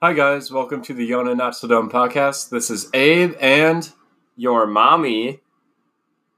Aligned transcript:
Hi, 0.00 0.12
guys. 0.12 0.52
Welcome 0.52 0.80
to 0.82 0.94
the 0.94 1.10
Yona 1.10 1.36
Not 1.36 1.56
So 1.56 1.66
Dumb 1.66 1.90
podcast. 1.90 2.50
This 2.50 2.70
is 2.70 2.88
Abe, 2.94 3.34
and 3.40 3.90
Your 4.36 4.64
mommy. 4.64 5.40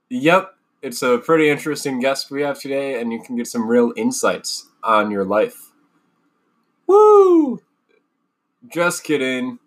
yep, 0.08 0.54
it's 0.80 1.02
a 1.02 1.18
pretty 1.18 1.50
interesting 1.50 2.00
guest 2.00 2.31
we 2.31 2.41
have 2.41 2.58
today, 2.58 2.99
and 2.99 3.12
you 3.12 3.20
can 3.23 3.36
get 3.36 3.46
some 3.46 3.68
real 3.68 3.92
insights 3.96 4.70
on 4.83 5.10
your 5.10 5.26
life. 5.26 5.73
Woo! 6.86 7.60
Just 8.66 9.05
kidding. 9.05 9.59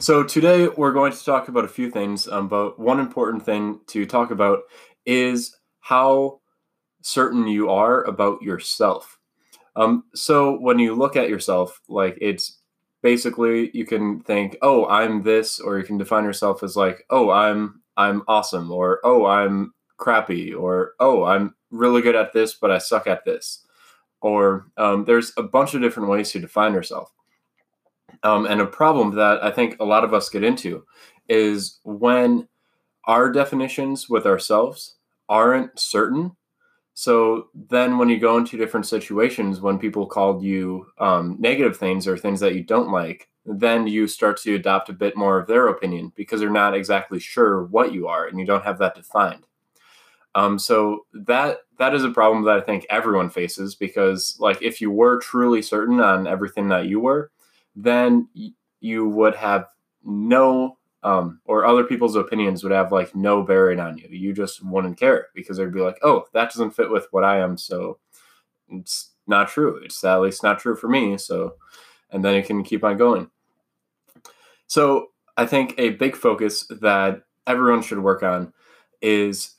So, 0.00 0.24
today 0.24 0.66
we're 0.66 0.92
going 0.92 1.12
to 1.12 1.24
talk 1.24 1.46
about 1.46 1.64
a 1.64 1.68
few 1.68 1.88
things, 1.88 2.26
um, 2.26 2.48
but 2.48 2.80
one 2.80 2.98
important 2.98 3.44
thing 3.44 3.80
to 3.88 4.06
talk 4.06 4.32
about 4.32 4.62
is 5.06 5.56
how 5.80 6.40
certain 7.00 7.46
you 7.46 7.70
are 7.70 8.02
about 8.02 8.42
yourself. 8.42 9.17
Um, 9.78 10.04
so 10.12 10.58
when 10.58 10.80
you 10.80 10.94
look 10.94 11.14
at 11.14 11.28
yourself, 11.28 11.80
like 11.88 12.18
it's 12.20 12.58
basically 13.00 13.70
you 13.72 13.86
can 13.86 14.20
think, 14.20 14.56
oh, 14.60 14.86
I'm 14.86 15.22
this, 15.22 15.60
or 15.60 15.78
you 15.78 15.84
can 15.84 15.98
define 15.98 16.24
yourself 16.24 16.64
as 16.64 16.76
like, 16.76 17.04
oh, 17.10 17.30
I'm 17.30 17.80
I'm 17.96 18.22
awesome, 18.26 18.72
or 18.72 19.00
oh, 19.04 19.24
I'm 19.24 19.72
crappy, 19.96 20.52
or 20.52 20.94
oh, 20.98 21.24
I'm 21.24 21.54
really 21.70 22.02
good 22.02 22.16
at 22.16 22.32
this, 22.32 22.54
but 22.54 22.72
I 22.72 22.78
suck 22.78 23.06
at 23.06 23.24
this. 23.24 23.64
Or 24.20 24.66
um, 24.76 25.04
there's 25.04 25.32
a 25.36 25.44
bunch 25.44 25.74
of 25.74 25.80
different 25.80 26.08
ways 26.08 26.32
to 26.32 26.40
define 26.40 26.72
yourself. 26.74 27.12
Um, 28.24 28.46
and 28.46 28.60
a 28.60 28.66
problem 28.66 29.14
that 29.14 29.44
I 29.44 29.52
think 29.52 29.76
a 29.78 29.84
lot 29.84 30.02
of 30.02 30.12
us 30.12 30.28
get 30.28 30.42
into 30.42 30.84
is 31.28 31.78
when 31.84 32.48
our 33.04 33.30
definitions 33.30 34.08
with 34.08 34.26
ourselves 34.26 34.96
aren't 35.28 35.78
certain 35.78 36.32
so 37.00 37.46
then, 37.54 37.96
when 37.96 38.08
you 38.08 38.18
go 38.18 38.38
into 38.38 38.56
different 38.56 38.84
situations, 38.84 39.60
when 39.60 39.78
people 39.78 40.04
called 40.04 40.42
you 40.42 40.88
um, 40.98 41.36
negative 41.38 41.76
things 41.76 42.08
or 42.08 42.18
things 42.18 42.40
that 42.40 42.56
you 42.56 42.64
don't 42.64 42.90
like, 42.90 43.28
then 43.46 43.86
you 43.86 44.08
start 44.08 44.36
to 44.38 44.56
adopt 44.56 44.88
a 44.88 44.92
bit 44.92 45.16
more 45.16 45.38
of 45.38 45.46
their 45.46 45.68
opinion 45.68 46.12
because 46.16 46.40
they're 46.40 46.50
not 46.50 46.74
exactly 46.74 47.20
sure 47.20 47.62
what 47.66 47.92
you 47.92 48.08
are 48.08 48.26
and 48.26 48.40
you 48.40 48.44
don't 48.44 48.64
have 48.64 48.78
that 48.78 48.96
defined. 48.96 49.44
Um, 50.34 50.58
so 50.58 51.06
that 51.14 51.58
that 51.78 51.94
is 51.94 52.04
a 52.04 52.10
problem 52.10 52.44
that 52.46 52.56
I 52.58 52.62
think 52.62 52.86
everyone 52.90 53.30
faces 53.30 53.76
because, 53.76 54.36
like, 54.40 54.62
if 54.62 54.80
you 54.80 54.90
were 54.90 55.20
truly 55.20 55.62
certain 55.62 56.00
on 56.00 56.26
everything 56.26 56.68
that 56.70 56.86
you 56.86 57.00
were, 57.00 57.30
then 57.76 58.28
y- 58.36 58.50
you 58.80 59.08
would 59.08 59.36
have 59.36 59.66
no 60.04 60.77
um, 61.02 61.40
or 61.44 61.64
other 61.64 61.84
people's 61.84 62.16
opinions 62.16 62.62
would 62.62 62.72
have 62.72 62.92
like 62.92 63.14
no 63.14 63.42
bearing 63.42 63.80
on 63.80 63.98
you. 63.98 64.08
You 64.10 64.32
just 64.32 64.64
wouldn't 64.64 64.98
care 64.98 65.28
because 65.34 65.56
they'd 65.56 65.72
be 65.72 65.80
like, 65.80 65.98
oh, 66.02 66.24
that 66.32 66.52
doesn't 66.52 66.72
fit 66.72 66.90
with 66.90 67.06
what 67.10 67.24
I 67.24 67.38
am. 67.38 67.56
So 67.56 67.98
it's 68.68 69.10
not 69.26 69.48
true. 69.48 69.80
It's 69.84 70.02
at 70.02 70.20
least 70.20 70.42
not 70.42 70.58
true 70.58 70.74
for 70.74 70.88
me. 70.88 71.16
So, 71.18 71.54
and 72.10 72.24
then 72.24 72.34
you 72.34 72.42
can 72.42 72.64
keep 72.64 72.82
on 72.82 72.96
going. 72.96 73.30
So 74.66 75.08
I 75.36 75.46
think 75.46 75.74
a 75.78 75.90
big 75.90 76.16
focus 76.16 76.66
that 76.80 77.22
everyone 77.46 77.82
should 77.82 78.00
work 78.00 78.22
on 78.22 78.52
is 79.00 79.54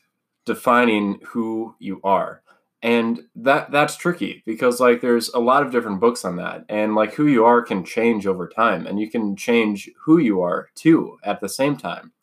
defining 0.45 1.19
who 1.25 1.75
you 1.79 2.01
are 2.03 2.41
and 2.81 3.23
that 3.35 3.71
that's 3.71 3.97
tricky 3.97 4.41
because 4.45 4.79
like 4.79 5.01
there's 5.01 5.29
a 5.29 5.39
lot 5.39 5.63
of 5.63 5.71
different 5.71 5.99
books 5.99 6.23
on 6.23 6.37
that. 6.37 6.63
And 6.69 6.95
like 6.95 7.13
who 7.13 7.27
you 7.27 7.43
are 7.45 7.61
can 7.61 7.83
change 7.83 8.25
over 8.25 8.47
time 8.47 8.87
and 8.87 8.99
you 8.99 9.09
can 9.09 9.35
change 9.35 9.89
who 10.05 10.17
you 10.17 10.41
are 10.41 10.69
too 10.75 11.17
at 11.23 11.41
the 11.41 11.49
same 11.49 11.75
time. 11.75 12.13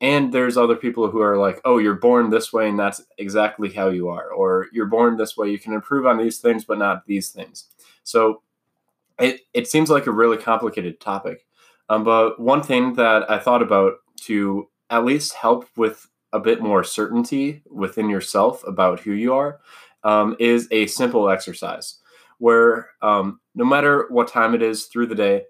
And 0.00 0.32
there's 0.32 0.56
other 0.56 0.76
people 0.76 1.10
who 1.10 1.22
are 1.22 1.38
like 1.38 1.60
oh 1.64 1.78
you're 1.78 1.94
born 1.94 2.28
this 2.28 2.52
way 2.52 2.68
and 2.68 2.78
that's 2.78 3.02
exactly 3.16 3.72
how 3.72 3.88
you 3.88 4.08
are 4.08 4.30
or 4.30 4.66
you're 4.72 4.86
born 4.86 5.16
this 5.16 5.36
way. 5.36 5.50
You 5.50 5.58
can 5.58 5.72
improve 5.72 6.06
on 6.06 6.18
these 6.18 6.38
things 6.38 6.64
but 6.64 6.78
not 6.78 7.06
these 7.06 7.30
things. 7.30 7.64
So 8.04 8.42
it, 9.18 9.40
it 9.54 9.68
seems 9.68 9.90
like 9.90 10.06
a 10.06 10.12
really 10.12 10.36
complicated 10.36 11.00
topic. 11.00 11.46
Um, 11.88 12.04
but 12.04 12.38
one 12.38 12.62
thing 12.62 12.94
that 12.94 13.30
i 13.30 13.38
thought 13.38 13.62
about 13.62 13.94
to 14.24 14.68
at 14.90 15.06
least 15.06 15.34
help 15.34 15.66
with 15.76 16.06
a 16.32 16.40
bit 16.40 16.60
more 16.60 16.84
certainty 16.84 17.62
within 17.70 18.08
yourself 18.08 18.62
about 18.66 19.00
who 19.00 19.12
you 19.12 19.34
are 19.34 19.60
um, 20.04 20.36
is 20.38 20.68
a 20.70 20.86
simple 20.86 21.28
exercise 21.28 21.98
where 22.38 22.90
um, 23.02 23.40
no 23.54 23.64
matter 23.64 24.06
what 24.10 24.28
time 24.28 24.54
it 24.54 24.62
is 24.62 24.86
through 24.86 25.06
the 25.06 25.14
day, 25.14 25.42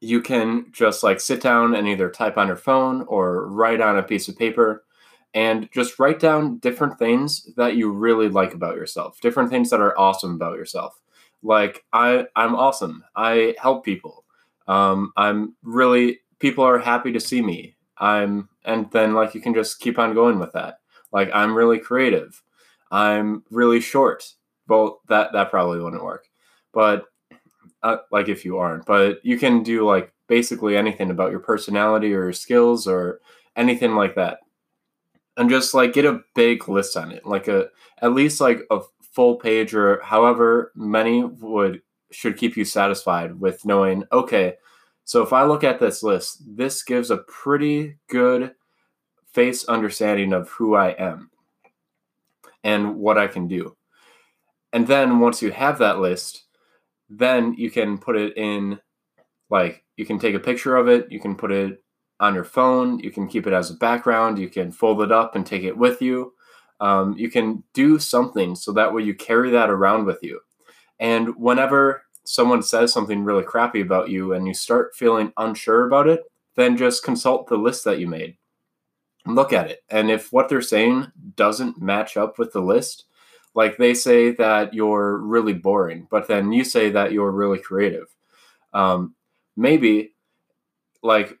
you 0.00 0.22
can 0.22 0.66
just 0.72 1.02
like 1.02 1.20
sit 1.20 1.42
down 1.42 1.74
and 1.74 1.88
either 1.88 2.10
type 2.10 2.38
on 2.38 2.46
your 2.46 2.56
phone 2.56 3.02
or 3.02 3.48
write 3.48 3.80
on 3.80 3.98
a 3.98 4.02
piece 4.02 4.28
of 4.28 4.38
paper 4.38 4.84
and 5.34 5.68
just 5.72 5.98
write 5.98 6.18
down 6.18 6.58
different 6.58 6.98
things 6.98 7.48
that 7.56 7.76
you 7.76 7.90
really 7.90 8.28
like 8.28 8.54
about 8.54 8.76
yourself, 8.76 9.20
different 9.20 9.50
things 9.50 9.70
that 9.70 9.80
are 9.80 9.98
awesome 9.98 10.34
about 10.34 10.56
yourself. 10.56 11.00
Like 11.42 11.84
I, 11.92 12.26
I'm 12.36 12.54
awesome. 12.54 13.04
I 13.14 13.54
help 13.60 13.84
people. 13.84 14.24
Um, 14.66 15.12
I'm 15.16 15.54
really 15.62 16.20
people 16.38 16.64
are 16.64 16.78
happy 16.78 17.12
to 17.12 17.20
see 17.20 17.42
me. 17.42 17.74
I'm 18.00 18.48
and 18.64 18.90
then 18.90 19.14
like 19.14 19.34
you 19.34 19.40
can 19.40 19.54
just 19.54 19.80
keep 19.80 19.98
on 19.98 20.14
going 20.14 20.38
with 20.38 20.52
that. 20.52 20.80
Like 21.12 21.30
I'm 21.32 21.54
really 21.54 21.78
creative. 21.78 22.42
I'm 22.90 23.44
really 23.50 23.80
short. 23.80 24.34
Well, 24.66 25.00
that 25.08 25.32
that 25.32 25.50
probably 25.50 25.80
wouldn't 25.80 26.04
work. 26.04 26.26
But 26.72 27.04
uh, 27.82 27.98
like 28.10 28.28
if 28.28 28.44
you 28.44 28.58
aren't, 28.58 28.86
but 28.86 29.24
you 29.24 29.38
can 29.38 29.62
do 29.62 29.86
like 29.86 30.12
basically 30.26 30.76
anything 30.76 31.10
about 31.10 31.30
your 31.30 31.40
personality 31.40 32.08
or 32.08 32.24
your 32.24 32.32
skills 32.32 32.86
or 32.86 33.20
anything 33.56 33.94
like 33.94 34.14
that. 34.14 34.38
And 35.36 35.50
just 35.50 35.74
like 35.74 35.92
get 35.92 36.04
a 36.04 36.20
big 36.34 36.68
list 36.68 36.96
on 36.96 37.12
it. 37.12 37.26
Like 37.26 37.48
a 37.48 37.68
at 38.02 38.12
least 38.12 38.40
like 38.40 38.62
a 38.70 38.80
full 39.12 39.36
page 39.36 39.74
or 39.74 40.00
however 40.02 40.72
many 40.74 41.24
would 41.24 41.82
should 42.12 42.36
keep 42.36 42.56
you 42.56 42.64
satisfied 42.64 43.40
with 43.40 43.64
knowing 43.64 44.04
okay, 44.12 44.54
so 45.10 45.22
if 45.24 45.32
I 45.32 45.42
look 45.42 45.64
at 45.64 45.80
this 45.80 46.04
list, 46.04 46.40
this 46.46 46.84
gives 46.84 47.10
a 47.10 47.16
pretty 47.16 47.96
good 48.08 48.54
face 49.32 49.64
understanding 49.64 50.32
of 50.32 50.50
who 50.50 50.76
I 50.76 50.90
am 50.90 51.32
and 52.62 52.94
what 52.94 53.18
I 53.18 53.26
can 53.26 53.48
do. 53.48 53.76
And 54.72 54.86
then 54.86 55.18
once 55.18 55.42
you 55.42 55.50
have 55.50 55.78
that 55.78 55.98
list, 55.98 56.44
then 57.08 57.54
you 57.54 57.72
can 57.72 57.98
put 57.98 58.16
it 58.16 58.36
in 58.36 58.78
like 59.50 59.82
you 59.96 60.06
can 60.06 60.20
take 60.20 60.36
a 60.36 60.38
picture 60.38 60.76
of 60.76 60.86
it, 60.86 61.10
you 61.10 61.18
can 61.18 61.34
put 61.34 61.50
it 61.50 61.82
on 62.20 62.32
your 62.32 62.44
phone, 62.44 63.00
you 63.00 63.10
can 63.10 63.26
keep 63.26 63.48
it 63.48 63.52
as 63.52 63.68
a 63.68 63.74
background, 63.74 64.38
you 64.38 64.48
can 64.48 64.70
fold 64.70 65.02
it 65.02 65.10
up 65.10 65.34
and 65.34 65.44
take 65.44 65.64
it 65.64 65.76
with 65.76 66.00
you. 66.00 66.34
Um, 66.78 67.16
you 67.18 67.32
can 67.32 67.64
do 67.74 67.98
something 67.98 68.54
so 68.54 68.70
that 68.74 68.94
way 68.94 69.02
you 69.02 69.16
carry 69.16 69.50
that 69.50 69.70
around 69.70 70.04
with 70.04 70.20
you. 70.22 70.38
And 71.00 71.34
whenever 71.34 72.04
someone 72.30 72.62
says 72.62 72.92
something 72.92 73.24
really 73.24 73.42
crappy 73.42 73.80
about 73.80 74.08
you 74.08 74.32
and 74.32 74.46
you 74.46 74.54
start 74.54 74.94
feeling 74.94 75.32
unsure 75.36 75.84
about 75.84 76.06
it, 76.06 76.22
then 76.54 76.76
just 76.76 77.02
consult 77.02 77.48
the 77.48 77.56
list 77.56 77.84
that 77.84 77.98
you 77.98 78.06
made. 78.06 78.36
Look 79.26 79.52
at 79.52 79.68
it. 79.68 79.82
And 79.90 80.12
if 80.12 80.32
what 80.32 80.48
they're 80.48 80.62
saying 80.62 81.10
doesn't 81.34 81.82
match 81.82 82.16
up 82.16 82.38
with 82.38 82.52
the 82.52 82.60
list, 82.60 83.06
like 83.54 83.76
they 83.76 83.94
say 83.94 84.30
that 84.36 84.72
you're 84.72 85.18
really 85.18 85.54
boring, 85.54 86.06
but 86.08 86.28
then 86.28 86.52
you 86.52 86.62
say 86.62 86.88
that 86.90 87.10
you're 87.10 87.32
really 87.32 87.58
creative. 87.58 88.14
Um, 88.72 89.16
maybe 89.56 90.14
like 91.02 91.36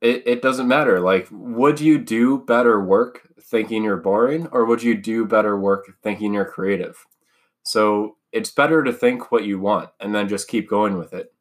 it, 0.00 0.24
it 0.26 0.42
doesn't 0.42 0.66
matter. 0.66 0.98
Like, 0.98 1.28
would 1.30 1.80
you 1.80 1.96
do 1.96 2.38
better 2.38 2.80
work 2.80 3.28
thinking 3.40 3.84
you're 3.84 3.96
boring, 3.96 4.48
or 4.48 4.64
would 4.64 4.82
you 4.82 4.96
do 4.96 5.24
better 5.24 5.56
work 5.56 5.86
thinking 6.02 6.34
you're 6.34 6.44
creative? 6.44 7.06
So 7.62 8.16
it's 8.32 8.50
better 8.50 8.82
to 8.84 8.92
think 8.92 9.32
what 9.32 9.44
you 9.44 9.58
want 9.58 9.90
and 10.00 10.14
then 10.14 10.28
just 10.28 10.48
keep 10.48 10.68
going 10.68 10.98
with 10.98 11.14
it 11.14 11.32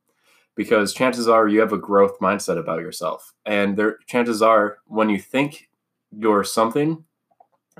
because 0.55 0.93
chances 0.93 1.27
are 1.27 1.47
you 1.47 1.59
have 1.59 1.73
a 1.73 1.77
growth 1.77 2.19
mindset 2.19 2.57
about 2.57 2.79
yourself. 2.79 3.33
And 3.45 3.77
there 3.77 3.97
chances 4.07 4.41
are 4.41 4.79
when 4.85 5.09
you 5.09 5.19
think 5.19 5.69
you're 6.11 6.43
something 6.43 7.03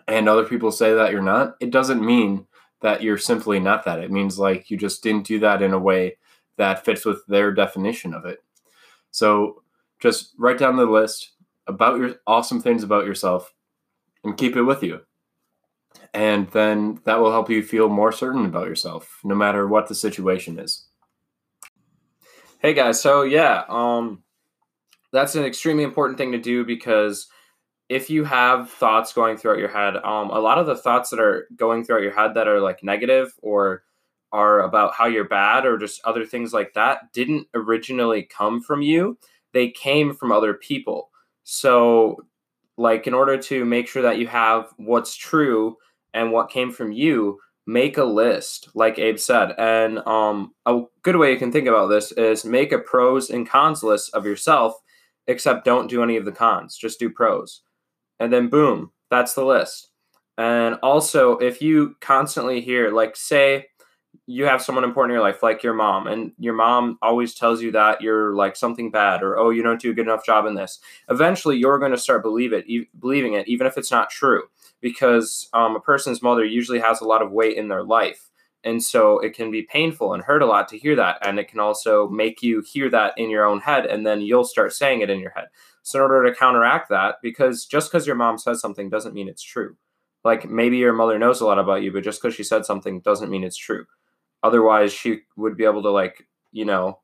and 0.08 0.30
other 0.30 0.44
people 0.44 0.72
say 0.72 0.94
that 0.94 1.12
you're 1.12 1.22
not 1.22 1.56
it 1.60 1.72
doesn't 1.72 2.06
mean 2.06 2.46
that 2.82 3.02
you're 3.02 3.18
simply 3.18 3.60
not 3.60 3.84
that. 3.86 4.00
It 4.00 4.12
means 4.12 4.38
like 4.38 4.70
you 4.70 4.78
just 4.78 5.02
didn't 5.02 5.26
do 5.26 5.40
that 5.40 5.62
in 5.62 5.74
a 5.74 5.80
way 5.80 6.18
that 6.58 6.86
fits 6.86 7.06
with 7.06 7.26
their 7.28 7.52
definition 7.52 8.14
of 8.14 8.26
it. 8.26 8.44
So 9.12 9.64
just 10.00 10.34
write 10.38 10.60
down 10.60 10.76
the 10.76 10.86
list 10.86 11.32
about 11.66 11.98
your 11.98 12.16
awesome 12.28 12.62
things 12.62 12.84
about 12.84 13.06
yourself 13.06 13.54
and 14.24 14.38
keep 14.38 14.56
it 14.56 14.64
with 14.64 14.84
you 14.84 15.02
and 16.14 16.50
then 16.52 17.00
that 17.06 17.20
will 17.20 17.32
help 17.32 17.50
you 17.50 17.62
feel 17.62 17.90
more 17.90 18.12
certain 18.12 18.46
about 18.46 18.68
yourself 18.68 19.20
no 19.24 19.36
matter 19.36 19.68
what 19.68 19.88
the 19.88 19.96
situation 19.96 20.60
is. 20.60 20.88
Hey 22.60 22.74
guys 22.74 23.02
so 23.02 23.22
yeah 23.22 23.64
um 23.70 24.24
that's 25.12 25.36
an 25.36 25.46
extremely 25.46 25.84
important 25.84 26.18
thing 26.18 26.32
to 26.32 26.38
do 26.38 26.66
because 26.66 27.28
if 27.88 28.10
you 28.10 28.26
have 28.26 28.70
thoughts 28.70 29.14
going 29.14 29.38
throughout 29.38 29.60
your 29.60 29.70
head 29.70 29.96
um 29.98 30.30
a 30.32 30.40
lot 30.40 30.58
of 30.58 30.66
the 30.66 30.76
thoughts 30.76 31.10
that 31.10 31.20
are 31.20 31.48
going 31.56 31.84
throughout 31.84 32.02
your 32.02 32.16
head 32.16 32.34
that 32.34 32.48
are 32.48 32.60
like 32.60 32.84
negative 32.84 33.34
or 33.42 33.84
are 34.34 34.62
about 34.62 34.94
how 34.94 35.06
you're 35.06 35.24
bad 35.24 35.66
or 35.66 35.78
just 35.78 36.02
other 36.04 36.26
things 36.26 36.52
like 36.52 36.74
that 36.74 37.14
didn't 37.14 37.48
originally 37.54 38.24
come 38.24 38.62
from 38.62 38.82
you 38.82 39.18
they 39.54 39.70
came 39.70 40.14
from 40.14 40.32
other 40.32 40.54
people. 40.54 41.10
So 41.44 42.26
like 42.78 43.08
in 43.08 43.14
order 43.14 43.38
to 43.38 43.66
make 43.66 43.88
sure 43.88 44.04
that 44.04 44.20
you 44.20 44.28
have 44.28 44.70
what's 44.78 45.16
true 45.16 45.78
and 46.14 46.32
what 46.32 46.50
came 46.50 46.72
from 46.72 46.92
you, 46.92 47.40
make 47.66 47.98
a 47.98 48.04
list, 48.04 48.70
like 48.74 48.98
Abe 48.98 49.20
said. 49.20 49.54
And 49.58 50.00
um, 50.08 50.54
a 50.66 50.84
good 51.04 51.18
way 51.18 51.32
you 51.32 51.38
can 51.38 51.52
think 51.52 51.68
about 51.68 51.88
this 51.88 52.12
is 52.14 52.46
make 52.46 52.72
a 52.72 52.80
pros 52.80 53.30
and 53.30 53.48
cons 53.48 53.84
list 53.84 54.14
of 54.14 54.26
yourself, 54.26 54.74
except 55.28 55.66
don't 55.66 55.90
do 55.90 56.02
any 56.02 56.16
of 56.18 56.26
the 56.26 56.32
cons, 56.32 56.78
just 56.78 57.00
do 57.00 57.10
pros. 57.10 57.62
And 58.20 58.32
then 58.32 58.48
boom, 58.48 58.92
that's 59.12 59.34
the 59.34 59.46
list. 59.46 59.90
And 60.38 60.76
also, 60.82 61.38
if 61.38 61.62
you 61.62 61.96
constantly 62.00 62.62
hear, 62.62 62.92
like, 62.92 63.16
say, 63.16 63.68
you 64.28 64.46
have 64.46 64.62
someone 64.62 64.84
important 64.84 65.12
in 65.12 65.16
your 65.16 65.24
life, 65.24 65.42
like 65.42 65.64
your 65.64 65.74
mom, 65.74 66.08
and 66.08 66.32
your 66.38 66.54
mom 66.54 66.98
always 67.02 67.34
tells 67.34 67.62
you 67.62 67.72
that 67.72 68.02
you're 68.02 68.36
like 68.36 68.56
something 68.56 68.92
bad, 68.92 69.24
or 69.24 69.38
oh, 69.38 69.50
you 69.50 69.64
don't 69.64 69.82
do 69.82 69.92
a 69.92 69.94
good 69.94 70.06
enough 70.06 70.26
job 70.26 70.46
in 70.46 70.56
this. 70.56 70.80
Eventually, 71.10 71.58
you're 71.58 71.80
going 71.80 71.92
to 71.92 71.98
start 71.98 72.24
believe 72.24 72.54
it, 72.54 72.68
e- 72.70 72.90
believing 73.00 73.34
it, 73.34 73.48
even 73.48 73.66
if 73.66 73.78
it's 73.78 73.92
not 73.92 74.10
true, 74.10 74.44
because 74.82 75.50
um, 75.54 75.76
a 75.76 75.80
person's 75.80 76.22
mother 76.22 76.46
usually 76.46 76.80
has 76.80 77.02
a 77.02 77.06
lot 77.08 77.22
of 77.22 77.32
weight 77.32 77.58
in 77.58 77.68
their 77.68 77.84
life, 77.84 78.30
and 78.64 78.84
so 78.84 79.20
it 79.20 79.34
can 79.34 79.52
be 79.52 79.62
painful 79.62 80.14
and 80.14 80.24
hurt 80.24 80.42
a 80.42 80.46
lot 80.46 80.68
to 80.70 80.78
hear 80.78 80.96
that, 80.96 81.18
and 81.26 81.40
it 81.40 81.48
can 81.48 81.60
also 81.60 82.08
make 82.10 82.42
you 82.42 82.62
hear 82.62 82.90
that 82.90 83.18
in 83.18 83.30
your 83.30 83.46
own 83.46 83.60
head, 83.60 83.86
and 83.86 84.06
then 84.06 84.22
you'll 84.22 84.44
start 84.44 84.74
saying 84.74 85.02
it 85.02 85.10
in 85.10 85.20
your 85.20 85.32
head. 85.32 85.46
So, 85.84 86.00
in 86.00 86.12
order 86.12 86.30
to 86.30 86.36
counteract 86.36 86.90
that, 86.90 87.16
because 87.22 87.66
just 87.66 87.92
because 87.92 88.06
your 88.06 88.16
mom 88.16 88.38
says 88.38 88.60
something 88.60 88.90
doesn't 88.90 89.14
mean 89.14 89.30
it's 89.30 89.44
true. 89.44 89.78
Like 90.24 90.50
maybe 90.50 90.78
your 90.78 90.94
mother 90.94 91.18
knows 91.18 91.42
a 91.42 91.46
lot 91.46 91.60
about 91.60 91.84
you, 91.84 91.94
but 91.94 92.04
just 92.04 92.22
because 92.22 92.36
she 92.36 92.44
said 92.44 92.66
something 92.66 93.00
doesn't 93.02 93.30
mean 93.30 93.44
it's 93.44 93.58
true 93.58 93.86
otherwise 94.44 94.94
she 94.94 95.20
would 95.36 95.58
be 95.58 95.66
able 95.66 95.82
to 95.82 95.90
like 95.90 96.28
you 96.52 96.66
know 96.66 97.00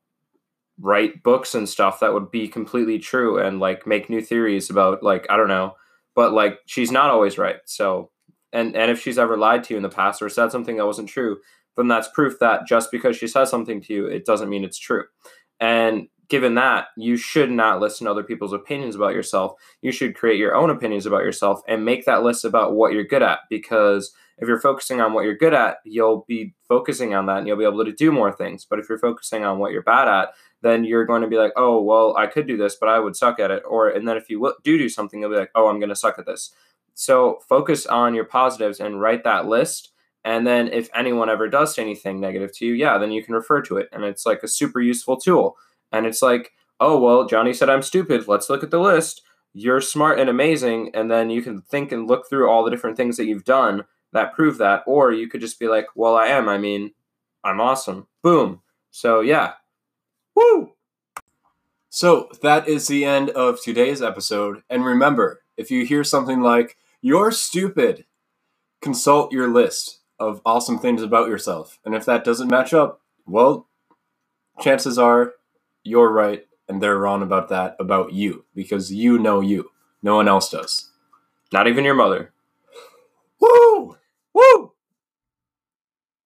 write 0.80 1.22
books 1.22 1.54
and 1.54 1.68
stuff 1.68 2.00
that 2.00 2.12
would 2.12 2.30
be 2.30 2.48
completely 2.48 2.98
true 2.98 3.38
and 3.38 3.60
like 3.60 3.86
make 3.86 4.10
new 4.10 4.20
theories 4.20 4.70
about 4.70 5.02
like 5.02 5.26
i 5.30 5.36
don't 5.36 5.48
know 5.48 5.74
but 6.14 6.32
like 6.32 6.58
she's 6.66 6.90
not 6.90 7.10
always 7.10 7.38
right 7.38 7.56
so 7.64 8.10
and 8.52 8.76
and 8.76 8.90
if 8.90 9.00
she's 9.00 9.18
ever 9.18 9.36
lied 9.36 9.64
to 9.64 9.74
you 9.74 9.76
in 9.76 9.82
the 9.82 9.88
past 9.88 10.22
or 10.22 10.28
said 10.28 10.50
something 10.50 10.76
that 10.76 10.86
wasn't 10.86 11.08
true 11.08 11.38
then 11.76 11.88
that's 11.88 12.08
proof 12.08 12.38
that 12.38 12.66
just 12.66 12.90
because 12.90 13.16
she 13.16 13.26
says 13.26 13.50
something 13.50 13.80
to 13.80 13.92
you 13.92 14.06
it 14.06 14.24
doesn't 14.24 14.48
mean 14.48 14.64
it's 14.64 14.78
true. 14.78 15.04
And 15.60 16.08
given 16.28 16.54
that 16.54 16.86
you 16.96 17.16
should 17.16 17.50
not 17.50 17.80
listen 17.80 18.04
to 18.04 18.10
other 18.10 18.22
people's 18.22 18.52
opinions 18.52 18.94
about 18.94 19.14
yourself 19.14 19.52
you 19.82 19.92
should 19.92 20.14
create 20.14 20.38
your 20.38 20.54
own 20.54 20.70
opinions 20.70 21.06
about 21.06 21.22
yourself 21.22 21.60
and 21.68 21.84
make 21.84 22.04
that 22.04 22.22
list 22.22 22.44
about 22.44 22.74
what 22.74 22.92
you're 22.92 23.04
good 23.04 23.22
at 23.22 23.40
because 23.50 24.12
if 24.38 24.48
you're 24.48 24.60
focusing 24.60 25.00
on 25.00 25.12
what 25.12 25.24
you're 25.24 25.36
good 25.36 25.54
at, 25.54 25.78
you'll 25.84 26.24
be 26.26 26.54
focusing 26.66 27.14
on 27.14 27.26
that 27.26 27.38
and 27.38 27.46
you'll 27.46 27.56
be 27.56 27.64
able 27.64 27.84
to 27.84 27.92
do 27.92 28.10
more 28.10 28.32
things. 28.32 28.66
But 28.68 28.78
if 28.78 28.88
you're 28.88 28.98
focusing 28.98 29.44
on 29.44 29.58
what 29.58 29.72
you're 29.72 29.82
bad 29.82 30.08
at, 30.08 30.30
then 30.62 30.84
you're 30.84 31.04
going 31.04 31.22
to 31.22 31.28
be 31.28 31.36
like, 31.36 31.52
oh, 31.56 31.80
well, 31.80 32.16
I 32.16 32.26
could 32.26 32.46
do 32.46 32.56
this, 32.56 32.76
but 32.76 32.88
I 32.88 32.98
would 32.98 33.14
suck 33.14 33.38
at 33.38 33.50
it. 33.50 33.62
Or, 33.68 33.88
and 33.88 34.08
then 34.08 34.16
if 34.16 34.28
you 34.28 34.52
do 34.64 34.78
do 34.78 34.88
something, 34.88 35.20
you'll 35.20 35.30
be 35.30 35.36
like, 35.36 35.52
oh, 35.54 35.68
I'm 35.68 35.78
going 35.78 35.90
to 35.90 35.96
suck 35.96 36.18
at 36.18 36.26
this. 36.26 36.52
So 36.94 37.38
focus 37.48 37.86
on 37.86 38.14
your 38.14 38.24
positives 38.24 38.80
and 38.80 39.00
write 39.00 39.24
that 39.24 39.46
list. 39.46 39.90
And 40.24 40.46
then 40.46 40.68
if 40.68 40.88
anyone 40.94 41.28
ever 41.28 41.48
does 41.48 41.78
anything 41.78 42.18
negative 42.18 42.50
to 42.56 42.66
you, 42.66 42.72
yeah, 42.72 42.98
then 42.98 43.12
you 43.12 43.22
can 43.22 43.34
refer 43.34 43.60
to 43.62 43.76
it. 43.76 43.88
And 43.92 44.04
it's 44.04 44.24
like 44.24 44.42
a 44.42 44.48
super 44.48 44.80
useful 44.80 45.18
tool. 45.18 45.56
And 45.94 46.06
it's 46.06 46.22
like, 46.22 46.52
oh, 46.80 46.98
well, 46.98 47.24
Johnny 47.24 47.52
said 47.52 47.70
I'm 47.70 47.80
stupid. 47.80 48.26
Let's 48.26 48.50
look 48.50 48.64
at 48.64 48.72
the 48.72 48.80
list. 48.80 49.22
You're 49.52 49.80
smart 49.80 50.18
and 50.18 50.28
amazing. 50.28 50.90
And 50.92 51.08
then 51.08 51.30
you 51.30 51.40
can 51.40 51.62
think 51.62 51.92
and 51.92 52.08
look 52.08 52.28
through 52.28 52.50
all 52.50 52.64
the 52.64 52.70
different 52.70 52.96
things 52.96 53.16
that 53.16 53.26
you've 53.26 53.44
done 53.44 53.84
that 54.12 54.34
prove 54.34 54.58
that. 54.58 54.82
Or 54.88 55.12
you 55.12 55.28
could 55.28 55.40
just 55.40 55.60
be 55.60 55.68
like, 55.68 55.86
well, 55.94 56.16
I 56.16 56.26
am. 56.26 56.48
I 56.48 56.58
mean, 56.58 56.90
I'm 57.44 57.60
awesome. 57.60 58.08
Boom. 58.22 58.60
So, 58.90 59.20
yeah. 59.20 59.52
Woo! 60.34 60.72
So, 61.90 62.28
that 62.42 62.66
is 62.66 62.88
the 62.88 63.04
end 63.04 63.30
of 63.30 63.62
today's 63.62 64.02
episode. 64.02 64.64
And 64.68 64.84
remember, 64.84 65.42
if 65.56 65.70
you 65.70 65.86
hear 65.86 66.02
something 66.02 66.40
like, 66.40 66.76
you're 67.00 67.30
stupid, 67.30 68.04
consult 68.80 69.30
your 69.30 69.48
list 69.48 70.00
of 70.18 70.40
awesome 70.44 70.80
things 70.80 71.02
about 71.02 71.28
yourself. 71.28 71.78
And 71.84 71.94
if 71.94 72.04
that 72.06 72.24
doesn't 72.24 72.50
match 72.50 72.74
up, 72.74 73.00
well, 73.26 73.68
chances 74.60 74.98
are 74.98 75.34
you're 75.84 76.10
right 76.10 76.46
and 76.68 76.82
they're 76.82 76.98
wrong 76.98 77.22
about 77.22 77.48
that 77.50 77.76
about 77.78 78.12
you 78.12 78.44
because 78.54 78.92
you 78.92 79.18
know 79.18 79.40
you. 79.40 79.70
No 80.02 80.16
one 80.16 80.28
else 80.28 80.50
does. 80.50 80.90
Not 81.52 81.68
even 81.68 81.84
your 81.84 81.94
mother. 81.94 82.32
Woo! 83.40 83.96